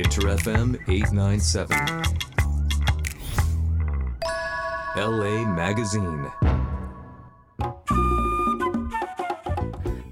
[0.00, 1.68] Inter FM 897.
[4.96, 6.30] LA Magazine.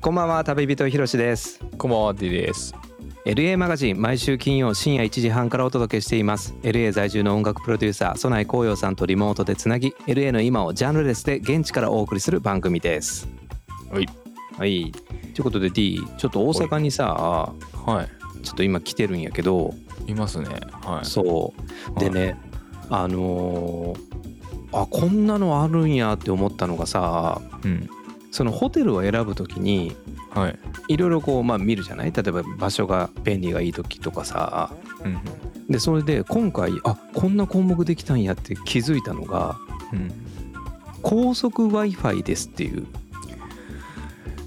[0.03, 2.74] こんばんは旅人ひろしですこんばんは、ディです。
[3.24, 13.27] LA マガジン毎週金曜深夜1時半からお届けしています LA 在住の音楽プロデューサー曽内光陽さんとリモートでつなぎ LA の今をジャンルレスで現地からお送りする番組です
[13.91, 14.07] はい。
[14.59, 17.55] はいということで D ちょっと大阪にさ
[17.86, 18.18] はい。
[18.42, 19.74] ちょっと今来てるんやけど
[20.06, 20.48] いますね。
[20.83, 21.05] はい。
[21.05, 21.55] そ
[21.97, 22.37] うでね
[22.91, 24.09] あのー
[24.70, 27.88] あこんなのあるんやって思ったのがさうん。
[28.30, 29.97] そのホテルを選ぶ時に
[30.30, 30.59] はい。
[30.88, 32.12] いろいろこうまあ見るじゃない？
[32.12, 34.70] 例えば場所が便利がいい時とかさ
[35.05, 35.19] うん。
[35.70, 39.56] でそれで今回あこんな項目できたんやって気づいたのが
[39.92, 40.11] うん。
[41.02, 42.86] 高速 w i f i ですっていう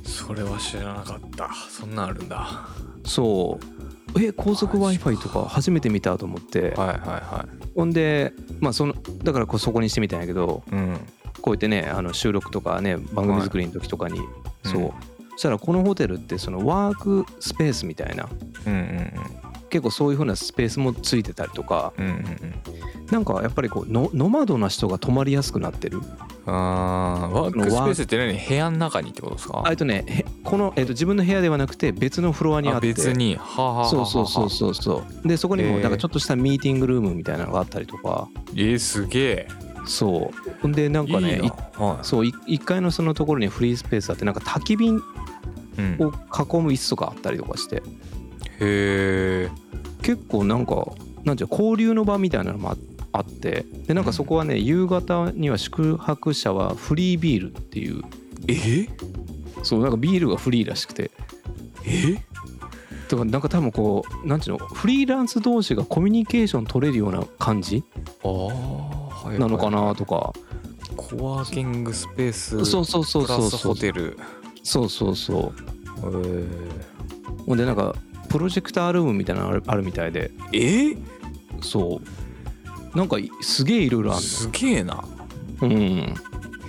[0.03, 1.49] それは知らなかった。
[1.69, 2.35] そんなんあるんだ。
[2.37, 2.69] は
[3.05, 3.80] そう
[4.19, 6.59] え高速 w i f i とか初めて見たと思って。
[6.59, 7.45] いはいは
[7.75, 10.75] ほんでまあそのだからこうそこにしてみたんやけどい。
[10.75, 10.99] うん。
[11.41, 14.19] こうやってねあの収録とかね番組作りの時とかに、
[14.63, 14.91] そう、うん。
[15.31, 18.29] そしたらこのホテルってそのワークスペースみたいな。
[18.65, 22.05] うんうん結構そういう風なスペースもついてたりとかうん。
[22.05, 22.21] うんうん
[23.11, 26.05] なんかやっぱりこうのノマドな人が泊まりやすくなってるうん。
[26.45, 28.39] あーワークスペースって何？
[28.39, 29.63] 部屋の中にってことですか？
[29.65, 33.35] あえっとねへこの、えっと、自分の部屋ではなくて別のフロアにああって別に。
[33.35, 39.47] はあ、はあそうそうそうそうそうでそこにもなんかちょっとしたミーティングルームみたいなのがあったりとかえー、すげえ。
[39.85, 41.49] そうほんでなんかねいい。
[41.75, 44.89] はそうい1階のそのところにフリースペースあってなんか焚き火い。
[44.89, 45.01] うん。
[45.99, 47.83] を囲む椅子とかあったりとかして
[48.61, 49.49] へえ。
[50.01, 50.87] 結構なんか
[51.23, 52.77] なんていうの交流の場みたいなのもあ
[53.13, 58.03] あってでなんかそこはね夕方には宿泊者はフリービールっていう
[58.47, 58.87] え？
[59.63, 61.11] そうなんかビールがフリーらしくて
[61.85, 62.13] え？
[62.13, 62.21] だ
[63.17, 67.83] からなんか多分こうなんていうのフリーランス同士がコミュニケーション取れるような感じ
[68.23, 69.39] ああ、はい。
[69.39, 70.33] なのかなとか
[70.95, 74.17] コワーキングスペースそうそうそうそうそうホテル。
[74.63, 75.53] そうそうそ
[76.03, 76.47] うへえ。
[77.45, 77.93] ほんでなんか
[78.31, 80.31] プロジェクタールームみたいなのあるあるみたいで。
[80.53, 80.95] え？
[81.61, 82.01] そ
[82.93, 82.97] う。
[82.97, 85.03] なんかいすげえいろいろあるすげえな。
[85.61, 85.69] のうん。
[85.69, 86.13] へ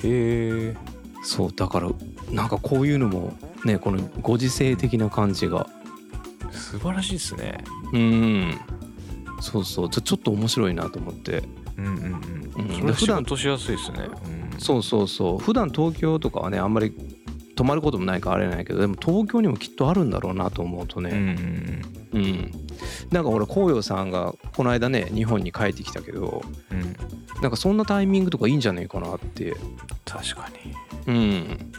[0.05, 0.77] え。
[1.23, 1.91] そうだから
[2.31, 5.69] なんかこういうのもねこのご時世的な感じが。
[6.51, 7.63] 素晴らしいですね。
[7.93, 8.61] うん。
[9.41, 9.89] そうそう。
[9.89, 11.45] ちょちょっと面白いなと思って。
[11.79, 11.99] うんうんう
[12.63, 12.87] ん。
[12.87, 12.93] うん。
[12.93, 14.09] 普段事しやすいですね。
[14.53, 15.39] うん、そうそうそう。
[15.39, 16.93] 普段東京とかはねあんまり
[17.55, 21.83] 泊まることもないからあれないけどでも東京にもきっとあるんだろうなと思うとうんうねん。
[22.13, 22.51] うん、
[23.11, 26.81] なんか俺紅葉さんがこの間ね日本に帰ってきたけどうん。
[26.81, 26.97] うん。
[27.43, 29.55] なんかそんなタイミングとかいいんじゃないかなって。
[30.05, 30.49] 確か
[31.07, 31.13] に。
[31.13, 31.73] うん。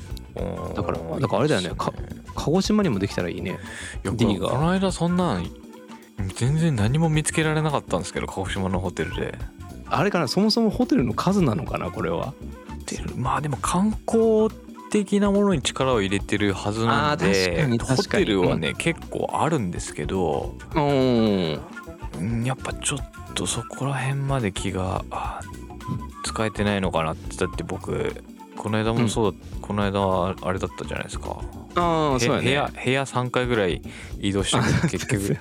[0.75, 1.67] だからだからあれだよね。
[1.67, 1.93] いいっすか
[2.35, 3.59] 鹿児島にもできたらいいね。
[4.03, 4.49] いや D が。
[4.49, 5.49] この間そんなん
[6.35, 9.37] 全然何も見つけられなかったんですけど鹿児島のホテルで。
[9.87, 12.33] あれかなそもそもホテルの数なのかなこれは。
[13.15, 14.49] まあでも観光
[14.93, 21.59] 的なものに力を入れてるはずなんでホテルはね、結構あるんですけどうん。
[22.19, 25.39] うんやっぱちょっとそこら辺まで気があ
[26.23, 28.23] 使えてないのかなってだって僕
[28.55, 31.29] この間もそうだ、この間はあれだったじゃないですか。
[31.29, 32.43] へああそうやね。
[32.43, 33.81] 部屋部屋3回ぐらい
[34.19, 35.37] 移動しても 結局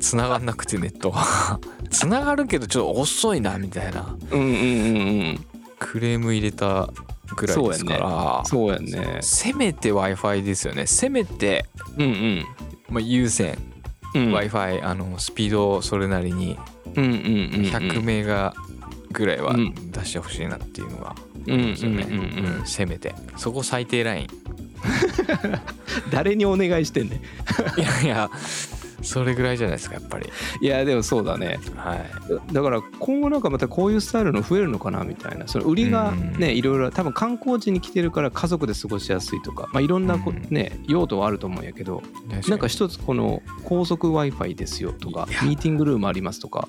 [0.00, 1.24] 繋がんなくてネットが。
[1.90, 4.14] 繋がるけどちょっと遅いなみたいな。
[4.30, 4.58] うんうんうんう
[5.32, 5.46] ん。
[5.80, 6.88] クレーム入れた
[7.34, 8.42] ぐらいですから。
[8.44, 9.18] そうやね。
[9.22, 10.86] せめて w i f i ですよね。
[10.86, 11.66] せめて、
[11.96, 12.46] うんうん。
[12.88, 13.58] まあ、有線。
[14.14, 14.32] うん。
[14.32, 16.58] W i f i あのスピードをそれなりに
[16.94, 17.16] うんうんうん
[17.70, 18.54] 100メガ
[19.12, 19.74] ぐらいはうん。
[19.90, 21.14] 出してほしいなっていうのが
[21.46, 23.14] うんうんですよね、うんうんうんせめて。
[23.36, 24.26] そこ最低ライン。
[26.10, 27.20] 誰にお願いしてんね
[27.76, 28.30] いやいや
[29.06, 30.28] それぐらいじゃないですかやっぱり。
[30.60, 31.58] いやでもそうだね。
[31.76, 32.52] はい。
[32.52, 40.46] だから今後なんかまたこういうスタイルの増えるのかなみたいなその売りがねいろいろ多分観光地に来てるから家族で過ごしやすいとかまあいろんなこうん。
[40.50, 42.02] ね用途はあると思うんやけど
[42.48, 46.68] なんか一つこの高速 w i f i ですよとかミーティングルームありますとか。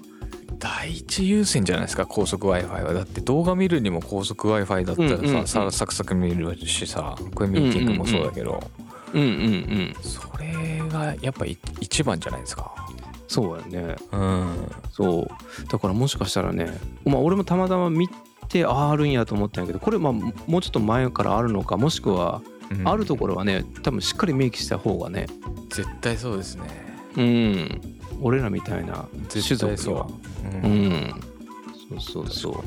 [0.59, 2.94] 第一優先じゃないですか高速 w i f i は。
[2.94, 8.88] だって動画見るにも高速 w i f i だったらさ,、うんうんうんさサクサク見るしさこれミーティングもそうだけど、うんうんうん
[10.01, 12.74] それがやっぱい一番じゃないですか。
[13.27, 13.95] そうやね。
[14.12, 14.71] うん。
[14.92, 15.68] そう。
[15.68, 18.09] だからもしかしたらねまあ俺もたまたま見
[18.50, 22.88] てあああるんやと思ったんやけどこれまあもうちょっと前からあるのかもしくはうん。
[22.88, 25.27] あるところはね多分しっかり明記した方がね。
[25.69, 26.63] 絶対そうですね。
[27.18, 27.81] うん。
[28.21, 30.07] 俺らみたいな種絶族には
[30.63, 30.69] う、う。
[30.69, 30.88] うん。
[30.89, 31.13] ん。
[31.89, 32.63] そうそうそう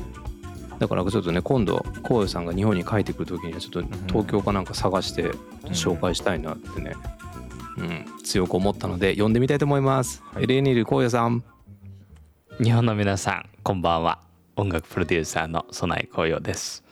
[0.81, 5.29] だからちょっとね今度こうよさんが日本に帰ってくる時にはちょっと東京かなんか探して
[5.65, 6.95] 紹介したいなってね、
[7.77, 8.03] うん。
[8.23, 10.51] 強く思ったので読んでみたいと思います、はい。
[10.51, 11.43] エニル荒野さん。
[12.59, 14.17] 日本の皆さんこんばんは。
[14.55, 16.83] 音楽プロデューサーの備え紅葉です。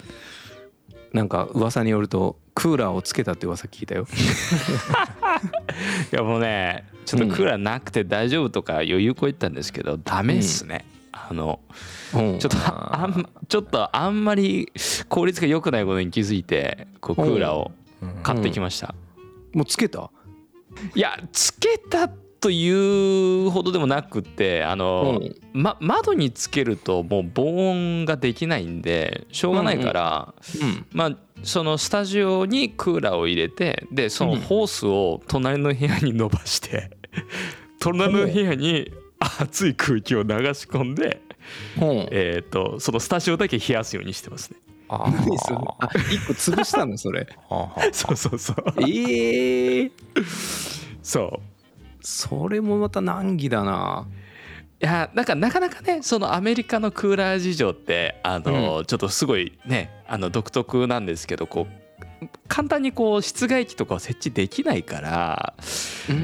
[1.12, 4.06] なんか噂によるとクーラーをつけたって噂聞いたよ。
[6.14, 11.60] いやもうねちょっとクーラーなくて大丈夫とか余裕こいったんですけどダメっすね、あの
[12.14, 12.40] うん。
[12.40, 14.72] ちょっとあんちょっとあんまり
[15.08, 17.72] 効率が良くないことに気づいてこうクーラーを
[18.24, 18.94] 買ってきました、
[19.54, 20.12] もうつけた？
[20.96, 25.36] いやつけたというほどでもなくってあの、うん。
[25.52, 30.86] ま、窓につけるともう防音ができないんでしょうがないから、うん。
[30.94, 36.92] まあそのスタジオにクーラーを入れてでそのホースを隣の部屋に伸ばして
[37.80, 41.22] 隣の部屋に熱い空気を流し込んで、
[41.78, 41.86] う。
[41.86, 44.58] んえー、とそのスタジオだけ冷やすようにしてますね。
[44.88, 45.58] あ何それ？
[45.80, 47.28] あ一個潰したのそれ。
[47.92, 48.56] そうそうそう。
[48.88, 49.92] ええ
[51.04, 51.42] そう。
[52.02, 54.08] それもまた難儀だな。
[54.82, 61.89] いやなんかなかなかねそのアメリカのクーラー事情ってあの、ちょっとすごいねあの独特なんですけどこう
[62.48, 65.54] 簡単にこう室外機とかを設置できないから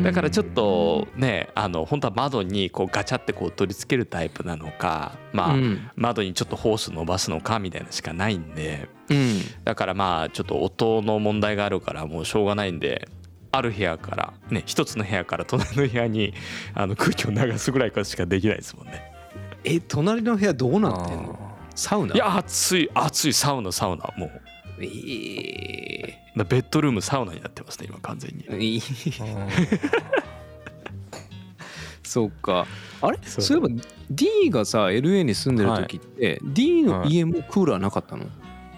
[0.04, 5.90] だからちょっとねあの本当は窓にこうガチャってこう取り付けるタイプなのかまあ、うん。
[5.96, 9.40] 窓にちょっとホース伸ばすのかみたいなしかないんでうん。
[9.64, 13.08] だからまあちょっと音の問題があるからもうしょうがないんで
[13.52, 16.34] ある部屋からね一つの部屋から隣の部屋に
[16.74, 19.02] あの空気を流すぐらいからしかできないですもんね。
[19.64, 21.40] え隣の部屋どうなってんの？
[21.74, 22.16] サウナ？
[22.16, 24.42] いや暑い暑いサウナサウナもう
[24.82, 28.46] えだベッドルームサウナになってますね今完全に。
[28.50, 28.76] えい。
[28.78, 28.82] い
[32.04, 32.66] そうか。
[33.02, 33.18] あれ？
[33.24, 33.58] そう。
[33.70, 38.26] いえば D がさ LA に住んでる時って、D の家もクーラーなかったの、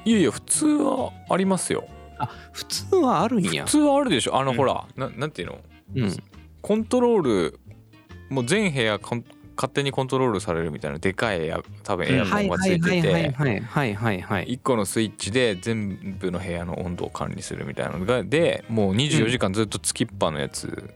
[0.06, 1.88] いやいや普通はありますよ。
[2.20, 3.66] あ普通はあるんや。
[3.66, 4.40] 普通はあるでしょ。
[4.40, 4.58] あの、うん。
[4.58, 5.60] ほらななんていうの？
[5.96, 6.18] うん。
[6.62, 7.60] コントロール
[8.30, 9.24] もう全部屋コン
[9.58, 20.90] 勝手にコントロールされるみたいなでかいエア多分エアコンがついてはいはいてはいはいはいはい1個のスイッチで全部の部屋の温度を管理するみたいなのがでもう24時間ずっとつきっぱのやつ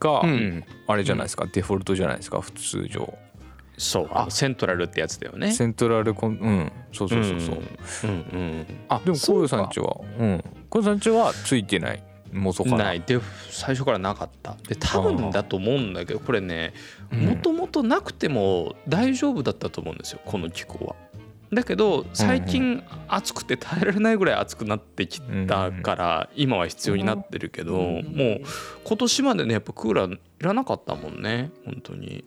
[0.00, 0.28] がうん。
[0.28, 3.16] うんあれじゃないですかデフォルトじゃないですか普通上。
[3.78, 5.50] そうあのセントラルってやつだよね。
[5.52, 6.72] セントラルコンうん。
[6.92, 8.10] そうそうそうそう。
[8.10, 8.14] うん。
[8.14, 10.44] うんあでもコウヨさんちはうん。
[10.68, 12.02] コウヨさんちはついてない
[12.34, 13.20] ないで
[13.50, 14.56] 最初からなかった。
[14.68, 16.74] で多分だと思うんだけどこれね
[17.12, 17.20] うん。
[17.20, 20.96] もともとなくても大丈夫だったと思うんですよこの気候は。
[21.52, 28.02] だけど最近暑くて耐えられないぐらい暑くなってきたから今は必要になってるけどもう
[28.82, 32.24] 今年までねやっぱクーラーいらなかったもんね本当に。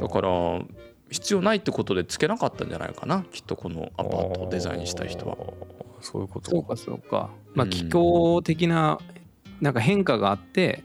[0.00, 0.30] だから
[1.10, 5.36] 必要ないってことでつけなかったんじゃないかなきっとこのアパートをデザインした人は。
[6.00, 7.30] そういうことそうかそうか。
[7.54, 7.70] まあうん。
[7.70, 8.98] 気候的な
[9.60, 10.84] なんか変化があって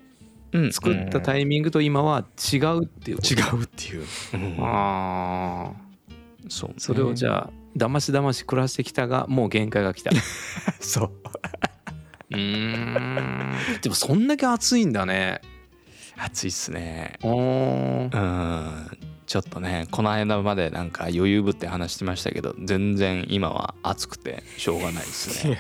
[0.54, 0.72] うん。
[0.72, 3.34] 作ったタイミングと今は違うっていうこと。
[3.34, 4.06] 違うっていう。
[4.62, 5.94] ああ
[6.48, 6.75] そうね。
[6.78, 10.12] それをじゃあだましだまし暮らしてきたがもう限界が来た。
[10.14, 10.14] う。
[10.80, 13.54] そうーん。
[13.81, 15.42] でもそんだけ暑いんだね。
[16.18, 17.18] 暑いっすね。
[17.24, 18.16] おー。
[18.16, 25.60] うんちょっとねこの間までなんか余裕ぶって話してましたけど全然今は暑くてしょうがないですね。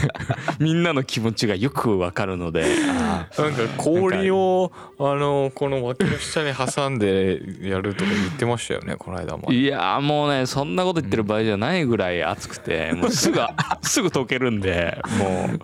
[0.60, 9.50] みんなの気持ちがよくわかるのであなんか氷をあのこの脇の下に挟んでやるとか言ってましたよねこの間も。
[9.52, 13.40] いやーもうねそんなこと言ってる場合じゃないぐらい暑くてもうすぐ
[13.82, 15.60] すぐ溶けるんでもう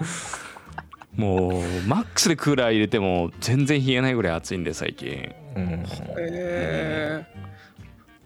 [1.16, 5.32] もうマックスでクーラー入れても全然冷えないぐらい暑いんで最近。
[5.56, 5.84] うん。
[6.18, 7.24] え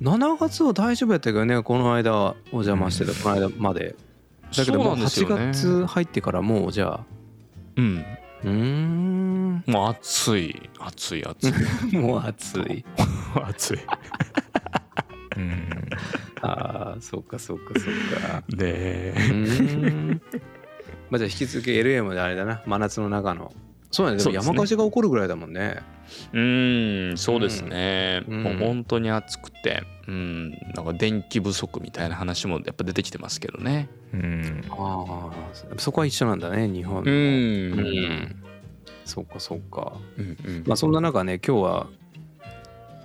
[0.02, 3.94] 7月は大丈夫やったけどねこの間お邪魔してたこの間まで。
[4.56, 7.06] だけどもうそうなんですよ8ね月入ってからもうじゃあ。
[7.76, 8.04] うん。
[8.42, 9.64] うーん。
[9.66, 10.70] もう暑い。
[10.78, 11.52] 暑い暑い。
[11.96, 12.84] もう暑い。
[13.46, 13.78] 暑い。
[15.36, 15.68] うん。
[16.42, 18.42] ああそうかそうかそうか。
[18.48, 20.22] でうーん
[21.10, 23.52] まあじゃあ引き続き LA まであれだな真夏の中の。
[23.90, 24.34] そうだねですね。
[24.34, 25.82] 山火事が起こるぐらいだもんね。
[26.32, 28.42] うーんそうですね、うん。
[28.42, 33.88] もう本当に暑くてうんなんか電気不足みたいな話もやっぱ出てきてますけどね。
[34.14, 34.64] うん。
[34.70, 37.70] ああそこは一緒なんだね日本ううん。
[37.72, 38.42] ん。
[39.04, 39.92] そうかそうか。
[40.16, 40.64] うんうん。
[40.66, 41.86] まあそんな中ね今日は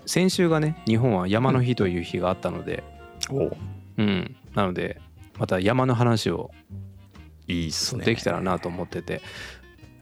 [0.06, 2.84] 先週がね日本は山の日という日があったので。
[3.32, 3.52] お
[3.98, 4.36] うん。
[4.54, 5.02] なので
[5.40, 6.52] また山の話を
[7.48, 8.06] いいっすね。
[8.06, 9.22] できたらなと思ってて。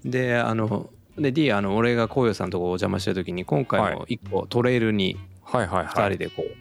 [0.06, 6.16] であので D あの俺が紅葉さんとこお邪魔した時に今回も一個トレイルにはいはい2はい。
[6.16, 6.56] 人でこう、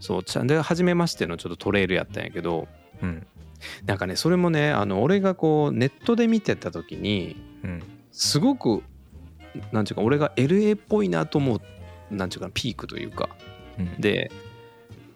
[0.00, 2.68] そうちゃんで初めましてのちょっとトレイルやったんやけど
[3.02, 3.26] うん。
[3.86, 7.82] なんかねそれもねあの俺がこうネットで見てた時にうん。
[8.12, 8.82] すごく
[9.72, 13.28] なんていうか俺が LA っぽいなと思うなんていうかなピークというか。
[13.78, 14.00] うん。
[14.00, 14.30] で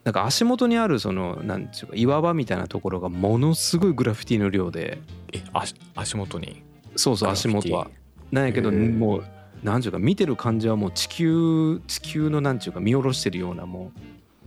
[0.08, 5.02] なんか足元にあるそのなんていうか岩場みたいなところがものすごいグラフィティの量で。
[5.34, 6.62] え足足元に？
[6.96, 7.90] そうそう足元は。
[8.32, 9.24] なんやけどもう
[9.62, 14.00] なんていうか見てる感じはもう地球地球のなんていうか見下ろしてるようなもう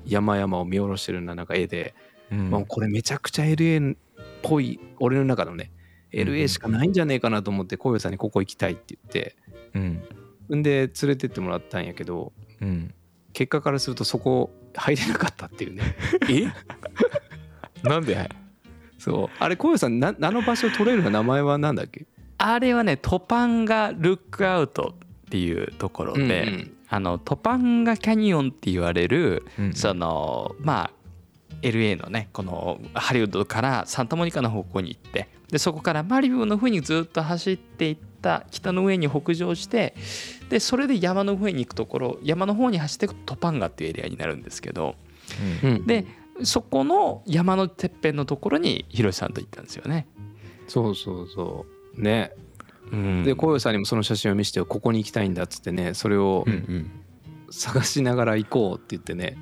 [0.07, 1.93] 山々を見下ろしてるようななんか絵で、
[2.31, 2.49] うん。
[2.49, 3.97] まあ、これめちゃくちゃ LA っ
[4.41, 5.69] ぽい俺の中のね
[6.11, 9.35] LA しかないんじゃねえかなと思って小さんにここ行きたいって言って。
[9.75, 10.57] うん。
[10.57, 12.95] んで連れてってもらったんやけどうん。
[13.33, 15.83] 結果からするとそこ入れなかったっていうね。
[16.29, 17.87] え？
[17.87, 18.29] なんで？
[18.97, 19.37] そう。
[19.39, 22.05] あれ小さんなあの場所取れる名前は何だっけ？
[22.37, 24.95] あれはねトパンガルックアウト
[25.27, 26.77] っていうところで、うんうん。
[26.89, 30.91] あのトパンガキャニオンって言われる、うんそのまあ
[31.61, 39.93] LA のねこのハリウッドからサンタモニカの方向に行ってでそこからマリブの方にずっと走っていった北の上に北上して
[40.51, 44.95] でそれで山の上に行くところ山の方に走っていくとトパンガっていうエリアになるんですけど
[45.63, 45.69] うん。
[45.69, 46.05] うんで
[46.43, 50.07] そこの山のてっぺんのところにヒロシさんと行ったんですよね。
[50.67, 51.65] そうそうそ
[51.95, 52.01] う。
[52.01, 52.31] ね。
[52.91, 53.23] うん。
[53.23, 56.45] で小さんにもその写真を見せてここに行きたいんだっつってねそれを
[57.51, 59.37] 探しながら行こうって言ってね。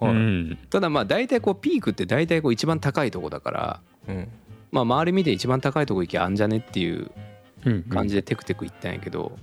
[0.00, 0.12] はい。
[0.12, 0.58] うん。
[0.70, 4.28] ただまあ大体こうピークって大体こう一番高いとこだからうん。
[4.72, 7.12] まあ周り見て一番高いとこ行きゃあんじゃねっていう
[7.64, 7.82] うん。
[7.84, 9.38] 感じでテクテク行ったんやけど、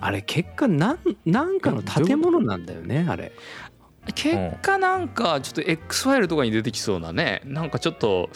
[0.00, 3.32] あれ結果なんなんかの建物なんだよねあれ。
[4.14, 7.42] 結果なんかちょっと X ファイルとかに出てきそうなね。
[7.44, 8.30] なんかちょっと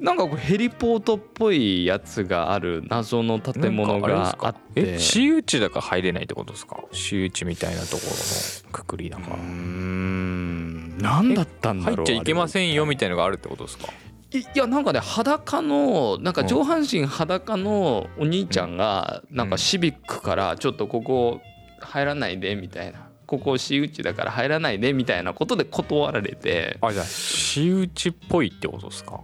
[0.00, 4.94] なんかこうヘリポートっぽいやつがある謎の建物があって。
[4.94, 6.78] え私有地だから入れないってことですか？
[6.92, 9.36] 私有地みたいなところのくくりだから。
[9.36, 10.98] うーん。
[10.98, 13.88] 何だったんだろう入っちゃいけませんよみたたいのがあるってことですか？
[14.32, 21.40] いいやなんかね裸のなんか上半身裸のお兄ちゃんがなんかシビックからちょっとここ
[21.80, 23.06] 入らないでみたいな。
[23.26, 26.78] ここ私有地だから入らないでみたいなことで断られて。
[26.80, 29.20] あじゃあ私有地っぽいってことですか？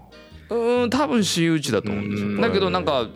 [0.51, 2.35] うーん多分私有地だと思うんですうん。
[2.37, 3.07] よだけどなんか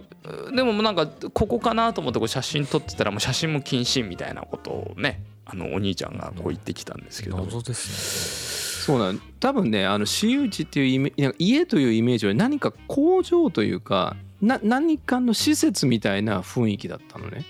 [0.54, 7.38] でもなんかここかなと思ってこう写真撮ってたらもう写真も禁止みたいなことをねあのお兄ちゃんがこう言ってきたんですけど。
[7.38, 17.44] 謎ですそうなん多分ねあの私有地っていうイメなんか家というイメージより何か工場というかな何かの施設みたいな雰囲気だったのね。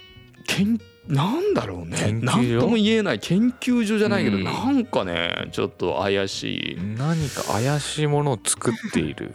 [0.46, 0.78] けん
[1.08, 1.98] なんだろうね。
[1.98, 2.52] 研究所？
[2.52, 3.18] なんとも言えない。
[3.18, 4.44] 研究所じゃないけど、うん。
[4.44, 6.82] なんかねちょっと怪しい。
[6.82, 9.34] ね何か怪しいものを作っている。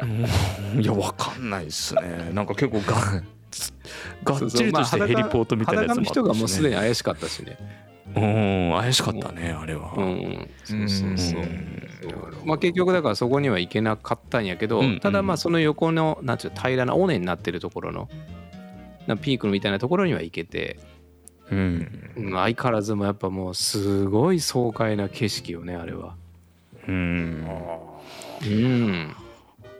[0.00, 0.80] うん。
[0.80, 2.30] いやわかんないですね。
[2.32, 3.24] なんか結構がっ
[4.24, 7.58] がっちりとしたヘリポートみたいなやつもあったし、ね、裸の人がもうすでに怪しかったしね
[8.14, 11.40] うん怪しかったねあれは、うんそうそうそう。
[11.40, 11.88] うん。
[12.44, 15.00] まあ結局だからそこには行けなかったんやけど、うん。
[15.00, 18.08] ただまあその横のなんていうの平らな尾根になってるところの
[19.06, 20.78] なピークみたいなところには行けて、
[21.50, 22.12] うん。
[22.16, 26.16] うん相変わらずもやっぱもうすごい爽快な景色よねあれは。
[26.86, 27.46] うん。
[28.42, 29.16] うん。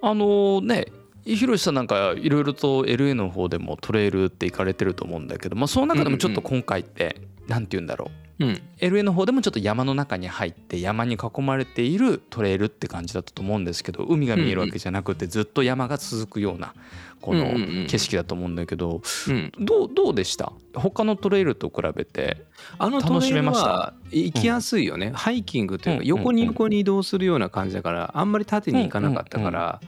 [0.01, 0.87] あのね
[1.25, 8.11] ひろしさんなんかいろいろと LA の方でもトレイルって行かれてると思うんだけど、まあ、その中でもちょっと今回ってなんて言うんだろ
[8.41, 8.45] う。
[8.45, 8.63] うん。
[8.79, 16.75] LA の方でもちょっと山の中に入って山に囲まれているトレイルって感じだったと思うんですけど海が見えるわけじゃなくてずっと山が続くような
[17.21, 20.53] この景色だと思うんだけどうん、どうどうでした？
[20.75, 22.39] 他のトレイルと比べて
[22.79, 23.69] あのトレイル楽しめました？
[23.69, 29.81] は行きやすいよね、ハイキングというかうん横に横に移動するような感じだからあんまり縦に行かなかったから、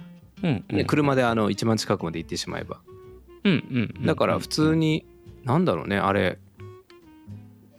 [0.45, 0.77] うんうん。
[0.77, 2.81] ね車であの一番近くまで行ってしまえば。
[3.43, 4.07] うんうんうん。
[4.07, 5.05] だから普通に
[5.43, 6.39] なんだろうねあれ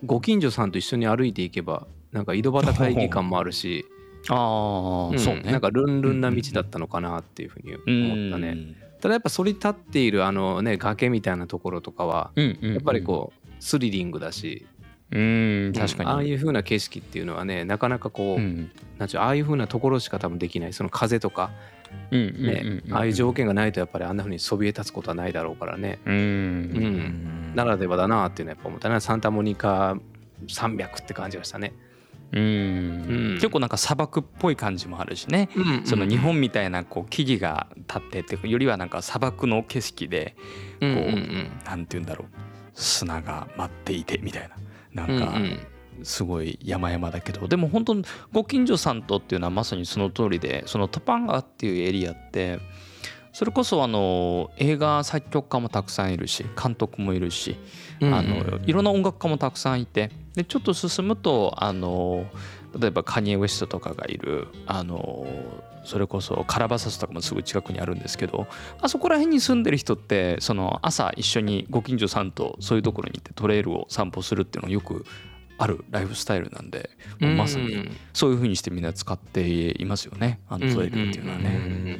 [0.03, 3.85] ご近所さんと一緒に歩いていけばなんか井戸端会議感もあるし、
[4.29, 5.43] あうんあそうね。
[5.51, 14.65] なんかルンルンな道だったのかなっていうふうに思ったね、うんただやっぱ反り立っているあのね崖みたいなところとかはうんうんやっぱりこうスリリングだし、
[15.11, 16.09] うん確かに。
[16.09, 18.71] ああいう風な景色っていうのはねなかなかこう、うん。
[18.97, 20.73] なんちゅうああいう風なところしか多分できない。
[20.73, 21.74] その風とかうんうん
[22.11, 26.61] ね、うんうんああいう条件がないとやっぱりあんな風にそびえ立つことはないだろうからね、ううん。
[27.51, 27.53] ん。
[27.55, 29.97] ならではだなっていうのはやっぱ思ったねサンタモニカ
[30.47, 31.73] 300って感じがしたね。
[32.31, 32.43] うん。
[32.43, 32.45] う
[33.33, 33.33] ん。
[33.35, 35.49] 結構なんか砂漠っぽい感じもあるしね。
[35.85, 40.35] その日本みたいなこう木々が立ってっていうよりはなんか砂漠の景色で
[40.81, 42.27] うんうんこううんなんて言うんだろう。
[42.73, 44.49] 砂が舞っていてみたい
[44.95, 45.05] な。
[45.05, 45.27] うんなん。
[45.27, 45.39] か
[46.03, 47.95] すごい山々だけどでも本当
[48.31, 52.59] ご近所さんとっていうのはまさにその通りでそのトパンガっていうエリアって
[53.35, 57.57] それこそあの映画作曲家もたくさんいるし監督もいるし
[57.99, 62.25] うんあのいろんな音楽家もたくさんいてでちょっと進むとあの
[62.79, 65.27] 例えばカニエ・ウェストとかがいるあの
[65.83, 68.47] それこそカラバサスとかもすぐ近くにあるんですけど
[68.81, 75.05] あそこら辺に住んでる人ってその朝一緒にご近所さんとそういうところに行ってトレイルを散歩するっていうのがよく
[75.57, 79.47] あるライフスタイルなんでもうまさにそういう風にしてみんな使って
[79.81, 81.99] いますよねあのトレイルっていうのはね。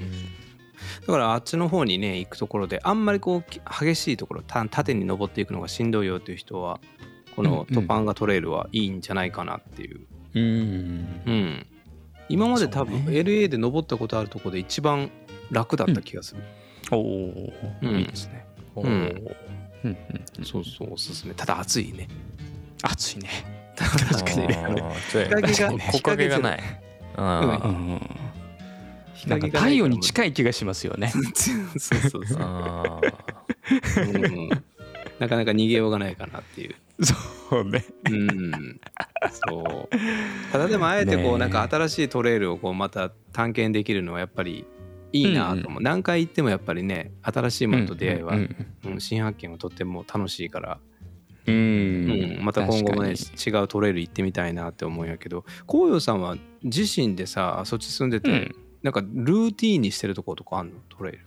[1.08, 6.80] だからあっちの方にね行くところであんまりこう激しいところた縦に登っていくのがしんどいよという人は
[7.36, 10.02] このトパンガトレイルはいいんじゃないかなっていう。
[10.36, 11.22] うん。
[11.26, 11.66] うん、
[12.30, 15.12] 今まで多分 LA で登ったことあるところで一番
[15.52, 16.42] 楽だった気がする。
[16.92, 17.96] おお、うん。
[17.98, 18.46] いいですね。
[18.76, 19.36] おうんー
[19.84, 19.98] うん
[20.40, 21.34] うん、そうそうおすすめ。
[21.34, 22.08] ただ暑いね。
[22.82, 23.30] 暑いね。
[23.76, 24.48] 確かに。
[24.48, 26.64] 日陰が 木陰がない。
[27.18, 28.02] あーうん、
[29.14, 31.12] 日なんか太陽に近い気がしますよね。
[31.34, 32.42] そうそうそう。
[32.42, 33.00] あ
[33.98, 34.50] うん。
[35.20, 36.76] なかなか逃げようがないかなっていう。
[37.02, 37.86] そうね。
[38.10, 38.80] うん、
[39.50, 40.52] そう。
[40.52, 44.66] ただでもあえてこうなんか新しいトレイルをこうまた探検できるのはやっぱり
[45.12, 48.50] いいなと思う、何回行ってもやっぱりね新しいものと出会いは、う
[48.86, 50.80] うんん新発見はとっても楽しいから、
[51.48, 51.56] うん。
[51.56, 52.46] うん。
[52.46, 58.56] また今後もね確違うトレイル行ってみたいなって思うんやけど紅葉さんは自身でさそっち住んでて、うん。
[58.84, 60.76] なんかルーティーンにしてるところとかあんの？
[60.90, 61.20] トレイル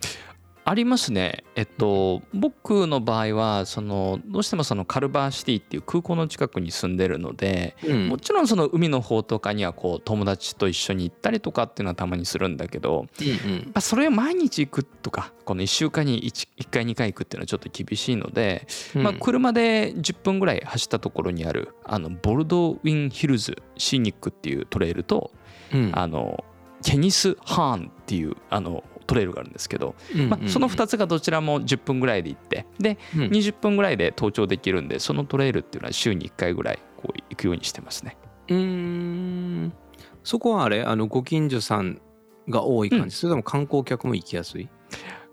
[0.69, 1.45] ありますね。
[1.57, 8.09] えっと僕の場合はそのどうしてもそのカルバーシティっていう空港の近くに住んでるので、うん。
[8.09, 19.03] もちろんその海の方とかにはこう友達と一緒に行ったりとかっていうのはたまにするんだけど、うんまあ、それを毎日行くとかこの1週間に 1, 1回2回行くっていうのはちょっと厳しいので、うん。
[19.05, 25.31] まあ、車で10分ぐらい走ったところにあるあのボルドウィンヒルズシーニックっていうトレイルと
[25.73, 25.93] うん。
[25.95, 26.45] あの
[26.85, 33.23] ケニス・ハーンっていうあのトレイルがあるんですけど、うんまあ、その2つがどちらも10分ぐらいで行ってでうん。
[33.31, 38.17] 20分ぐらいで登頂できるんでそのトレイルっていうのは週に1回ぐらいこう行くようにしてますね。
[38.49, 39.73] うーん。
[40.23, 42.00] そこはあれあのご近所さん
[42.49, 43.11] が多い感じ、うん。
[43.11, 44.69] それとも観光客も行きやすい？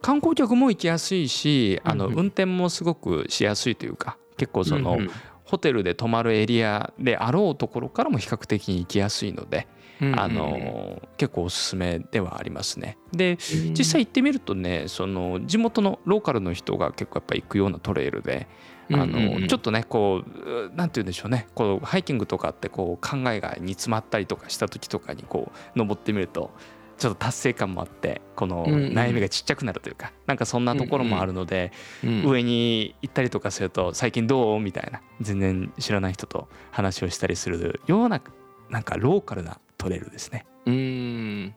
[0.02, 5.12] 観光客も行きやすいしあの運転もすごくしやすいというか結構その、うんうん
[5.56, 9.68] ホテルで泊まるエリアであろうところからも比較的に行きやすいので、
[10.16, 12.98] あの結構おすすめではありますね。
[13.14, 18.48] で実際行ってみるとねその地元のローカルの人が結構やっぱ行くようなトレイルで、
[18.92, 21.48] あのちょっとねこうなんて言うんでしょうね。
[21.56, 26.52] こうハイキングとかってこう考えが煮詰まったりとかした時とかにこう登ってみると
[26.98, 31.72] ちょっと達成感もあってこの悩みがちっちゃくなるというかなんかそんなところもあるので、
[32.04, 34.60] うん上に行ったりとかすると最近どう？
[34.60, 38.22] みたいな全然知らない人と話をしたりするような
[38.70, 40.46] なんかローカルなトレイルですね。
[40.66, 41.56] うーん。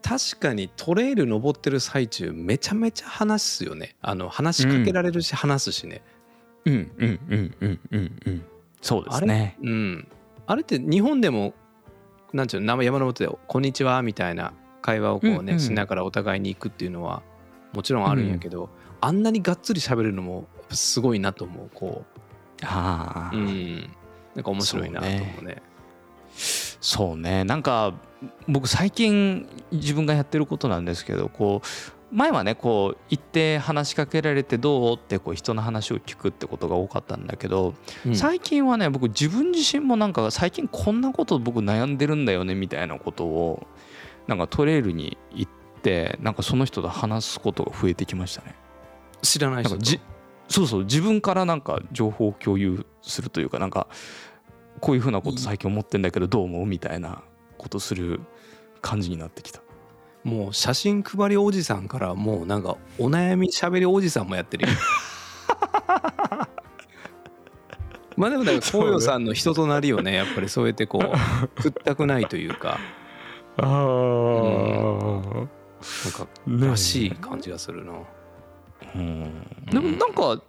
[0.00, 3.96] 確かにトレイル登ってる最中めちゃめちゃ話すよね。
[4.00, 6.02] あの話しかけられるし話すしね、
[6.64, 8.44] うんうんうんうんうんうん。
[8.80, 9.58] そうですね。
[9.62, 10.08] うん。
[10.46, 11.52] あれって日本でも
[12.32, 12.66] なんちゅうの？
[12.66, 15.60] 生山の本で「こんにちは」みたいな会話をこうね、うんうん。
[15.60, 17.22] しながらお互いに行くっていうのは
[17.72, 22.04] もちろんあるんやけど、あんなにがっつり喋るのもすごいなと思うこ
[22.62, 23.90] ああ、う、うん、
[24.34, 25.62] なんか面白いなと思うね。
[26.80, 27.44] そうね。
[27.44, 27.94] なんか
[28.46, 37.74] 僕最近自分がやってることなんですけどこう前はねこう行って話しかけられてどうってこう人の話を聞くってことが多かったんだけど、
[38.06, 38.16] うん。
[38.16, 43.66] 最近はね僕自分自身もなんか最近こんなこと僕悩んでるんだよねみたいなことを
[44.28, 48.54] なんかトレイルに行ってなんかその人と話すことが増えてきましたね。
[49.22, 50.00] 知らない人じ
[50.46, 53.88] そうそう自分からなんか情報を共有するというかなんか
[54.80, 57.22] こういうふうなこと最近思ってんだけどどう思うみたいな
[57.56, 58.20] ことする
[58.80, 59.60] 感じになってきた。
[60.24, 64.74] もう写真配りおじさんからもうなんかお悩みしゃべりおじさんもやってるよ。
[68.16, 72.78] まあでもだから紅葉さんの人となりをねやっぱりそうやってこう屈ったくないというか
[73.60, 73.64] あ
[75.36, 77.92] なんからしい感じがするな。
[79.72, 80.40] でもなんか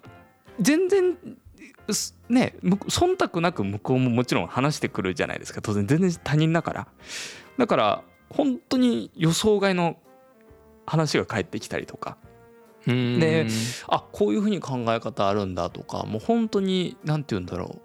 [0.60, 1.18] 全然
[1.92, 5.62] すねむ忖度なく向こうももちろん話してくるじゃないですか。
[5.62, 6.88] 当然全然他人だから。
[7.58, 9.98] だから本当に予想外の
[10.86, 12.18] 話が返ってきたりとか。
[12.86, 13.46] で
[13.88, 17.82] あこういうふうに考え方あるんだとかもう本当に何て言うんだろう。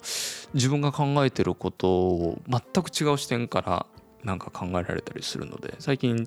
[0.55, 3.87] 自分が考えてることを全く違う視点から
[4.25, 6.27] なんか考えられたりするので最近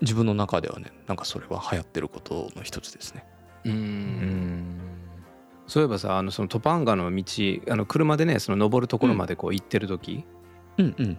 [0.00, 3.24] 自分の中ではねなんかそれは流行ってることの一つですね。
[3.64, 3.76] ううん。
[3.76, 4.80] ん
[5.66, 7.24] そういえばさあのそのトパンガの道
[7.70, 10.24] あの車でねその登るところまでこう行ってる時、
[10.78, 11.18] うんうん。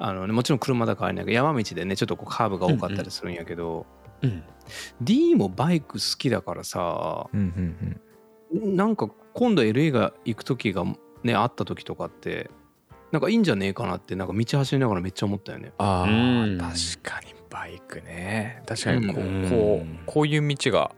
[0.00, 3.86] あのねもちろん車だからあれなんか山道でねちょっとこうカーブが多かったりするんやけど、
[4.22, 4.42] うん
[5.00, 8.00] D もバイク好きだからさうん
[8.52, 10.84] うんなんか今度 LA が行く時が
[11.22, 12.50] ねあった時とかって
[13.12, 15.72] なんかいいんじゃねえかなってなんか道走りながらめっちゃ思ったよね。
[15.78, 16.10] あうん。
[16.58, 16.58] ー
[17.00, 18.62] 確かにバイクね。
[18.66, 19.48] 確かにこう,、うん。
[19.50, 20.90] こうこういう道が。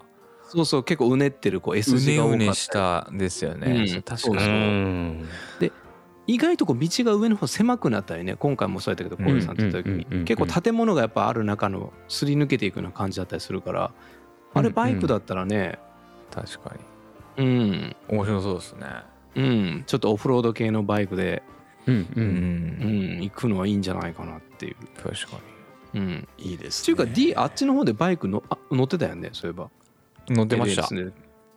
[0.48, 4.02] そうそう結構うねってるこう S う字が多かったねうねしたですよね、うん。
[4.02, 4.44] 確そうそう。
[4.44, 5.28] かにん
[6.26, 8.34] 意外とこう道が上の方狭くなったりね。
[8.36, 9.26] 今回もそうやったけどうん。
[9.26, 13.92] 小遊さんって言った時うんうんうんうんに結構建物がやっぱある中のすり抜けていくような感じだったりするから。
[14.52, 15.78] あれバイクだったらね。
[16.32, 16.74] 確か
[17.36, 17.70] うん。
[17.70, 18.86] に面白そうですね。
[19.36, 19.84] うん。
[19.86, 21.44] ちょっとオフロード系のバイクで
[21.86, 22.24] うんううん。
[22.24, 22.26] う
[23.20, 24.76] ん行くのはいいんじゃないかなっていう。
[25.02, 25.38] 確か
[25.94, 29.70] うんいいですっていうか D あっちの方でバイクのあ乗ってたよねそういえば。
[30.28, 30.84] に乗ってました、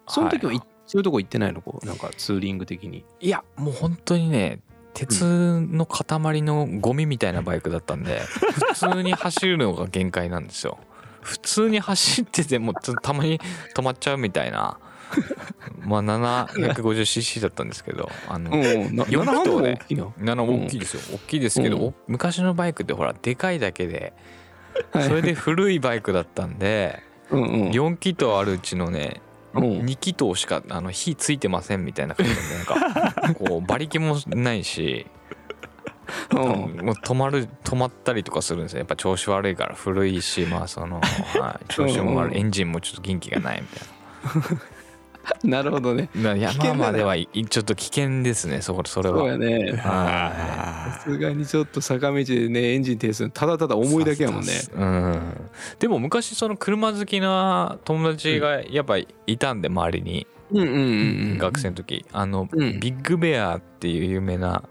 [0.07, 0.57] その時ははい。
[0.57, 1.61] いそういうとこ行ってないの？
[1.61, 3.05] こうなんかツーリング的に。
[3.19, 4.59] いやもう本当にね
[4.93, 5.23] 鉄
[5.61, 10.77] の塊のゴミみたいなバイクだったんで普通に走るのが限界なんですよ。
[11.21, 13.39] 普通に走っててもたまに
[13.75, 14.77] 止まっちゃうみたいな
[15.85, 21.01] まあ 750cc だったんですけどあのうんな4 7半分気筒で大きいの7大きいですよ。
[21.15, 24.13] 大きいですけど、昔のバイクってほらでかいだけで
[24.91, 25.03] はい。
[25.03, 27.69] それで古いバイクだったんでうんうん。
[27.71, 29.21] 4気筒あるうちのね
[29.53, 29.63] うん。
[29.81, 35.07] 2気筒しかあの火ついてませんみたいな感じでなんか こう馬力もないし
[36.31, 36.39] うん。
[36.39, 38.79] もう止まる止まったりとかするんですよ。
[38.79, 42.39] やっぱ調子悪いから古いしまあその、はい、調子も悪い。
[42.39, 44.72] エンジンもちょっと元気がないみたいな
[45.63, 46.09] るほどね。
[46.15, 49.37] 山まではいちょっと危険ですねそこそれそうやは。
[49.37, 49.71] ね。
[49.71, 54.51] はさすがにちょっと坂道でねエンジン停止するのただただ重いだけやもんね。
[54.75, 55.21] うん、
[55.79, 59.07] でも昔その車好きな友達がやっぱい
[59.37, 60.27] たんで周りに。
[60.51, 61.37] うんうんうんうん。
[61.37, 62.05] 学生の時。
[62.11, 62.79] あのうん。
[62.79, 64.63] ビッグベアっていう有名な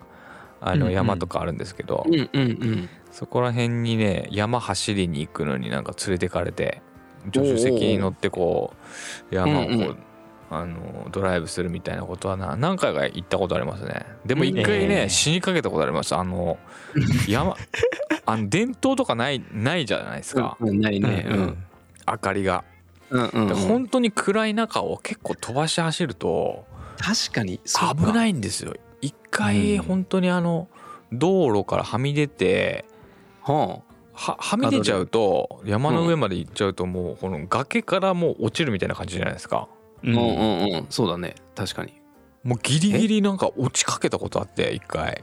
[0.61, 2.05] あの山とかあるんですけど。
[2.07, 2.89] うんうんうん。
[3.11, 6.81] そこら辺にね山走りに行くのになんか連れてかれて
[7.27, 8.73] 助手席に乗ってこ
[9.31, 9.97] う山をこう
[10.55, 14.05] あのドライブするみたいなことはな何回か行ったことありますね。
[14.27, 14.49] でもうん。
[14.49, 14.89] 一回ええ。
[14.89, 16.15] ね死にかけたことあります。
[16.15, 16.59] あの
[17.29, 17.57] 山
[18.27, 20.57] あの電灯とかないないじゃないですか。
[20.61, 21.27] うんないね。
[21.29, 21.65] うん
[22.07, 22.65] 明かりが。
[23.11, 23.47] うんうん。
[23.49, 26.65] でうん本当に暗い中を結構飛ばし走ると
[26.99, 28.75] 確かに危いないんですよ。
[29.01, 29.83] 一回うん。
[29.85, 30.69] 本当にあの
[31.13, 32.85] 道路からはみ出て
[33.43, 33.81] は
[34.15, 39.69] ははみ出ちゃうと山の上まで行っちゃうともうこの崖からもう落ちるみたいな感じじゃないですか。
[39.71, 40.15] あうん。
[40.15, 41.35] うんうんそうだね。
[41.55, 41.95] 確かに。
[42.43, 45.23] もうギリギリなんか落ちかけたことあって一回。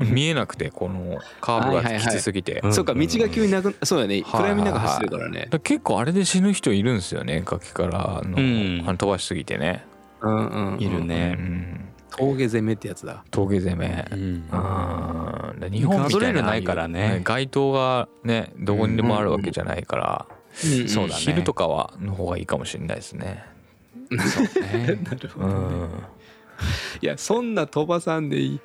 [0.00, 2.60] 見えなくてこのカーブがきつすぎて。
[2.64, 2.72] うん。
[2.72, 4.14] そっか道が急になくそうやね。
[4.14, 5.40] はい暗闇の中走ってるからね。
[5.40, 8.22] だから結構あれで死ぬ人いるんですよね崖から。
[8.24, 8.82] の,、うん。
[8.86, 9.84] あの飛ばしすぎてね、
[10.22, 11.32] うんうんうんいるうね。
[11.32, 13.22] ん、峠攻めってやつだ。
[13.30, 14.06] 峠攻め。
[14.10, 14.44] うん。
[15.70, 20.26] 日本みたいなないからね街灯がねどこにでもあるわけじゃないから、
[20.88, 23.44] そうだ昼とかはの方がいいかもしれないですね。
[24.10, 24.98] ね。
[25.02, 25.90] なるほどうん。
[27.00, 28.60] いやそんな飛ばさんでいい。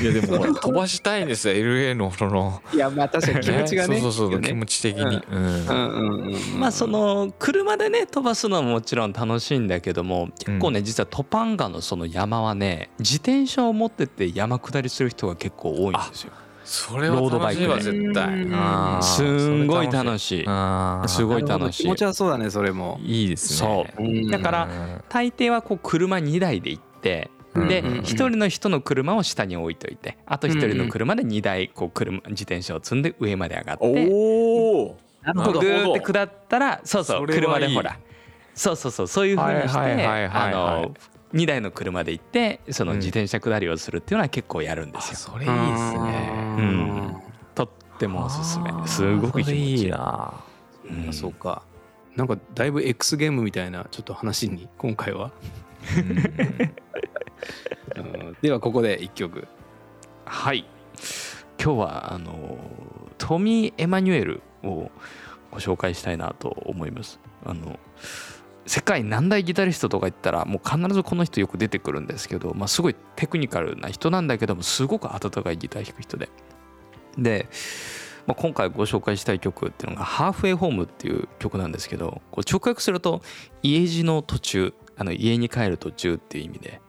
[0.00, 2.62] いやでもほら飛ばしたいんですよ LA のその。
[2.72, 4.00] いやまあ確かに気持ちがね。
[4.00, 5.16] そうそうそう気ち持ち的に、うん。
[5.36, 5.66] うん。
[5.66, 16.32] うんうんまあその車でね飛ばすのはもちろん楽しいんだけども結構ね実はトパンガのその山はね自転車を持ってって山下りする人が結構多いんですよ。
[16.64, 19.02] それは楽しいわロードバイク絶対。
[19.02, 20.44] すんごい楽しい。
[21.08, 21.82] すごい楽しい。
[21.84, 22.98] 気持ちはそうだねそれも。
[23.02, 24.02] いいですそねう。
[24.02, 24.30] うん。
[24.30, 24.68] だから
[25.08, 27.86] 大抵はこう車2台で行ってでうん。
[27.86, 28.00] うんうん。
[28.00, 35.60] 1人の人の車を下に置いといてあと1人の車で2台こう車自転車を積んで上まで上がっておおなるほど。
[35.60, 37.98] グーって下ったらそうそう車でほら。
[38.54, 40.94] そうそうそうそういう風にしてあはいの
[41.34, 45.16] 2台の車で行ってその自転車下りをするっていうのは結構やるんですよ。
[45.16, 46.32] それいいですね。
[46.38, 46.43] うん
[47.54, 48.70] とってもおすすめ。
[48.86, 49.90] すごく気持ちいい。
[49.90, 50.34] な
[51.06, 51.12] うん。
[51.12, 51.62] そうか
[52.16, 52.24] な。
[52.24, 55.32] んかだいぶ X ゲームみたいなちょっと話に今回は、
[57.96, 58.36] うん。
[58.42, 59.46] ではここで一曲。
[60.24, 60.64] はい。
[61.62, 62.58] 今日はあの
[63.18, 64.90] トミー・エマニュエルを
[65.50, 67.20] ご紹介したいなと思います。
[67.44, 67.78] あの
[68.66, 76.28] 世界何大ギタリストとか言ったらもう必ずこの人よく出てくるんですけど、まあ、すごいテクニカルな人なんだけどもすごく温かいギター弾く人で。
[77.18, 77.48] で、
[78.26, 83.22] まあ、今回ご紹介したい曲っていうのが「ハーフウェイホーム」っていう曲なんですけどこう直訳すると
[83.62, 86.80] 家路の途中あの家に帰る途中っていう意味で。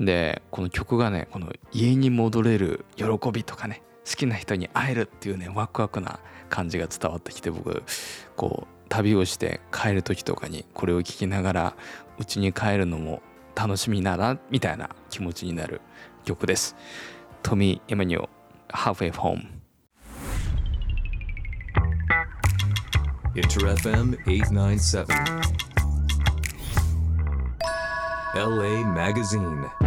[0.00, 7.82] でこの曲がねこの家に戻れる喜びとかね好きな人に会えるっていうねワクワクな感じが伝わってきて僕
[8.36, 11.76] こう旅をして帰る時とかにこれを聴きながら
[12.18, 13.22] 家に帰るのも
[13.54, 15.80] 楽しみだなみたいな気持ちになる
[16.24, 16.76] 曲です。
[17.42, 18.28] トミー・エマニュエル
[18.68, 19.54] Halfway Home
[23.36, 25.06] Inter FM 897.
[28.36, 29.83] LA Magazine.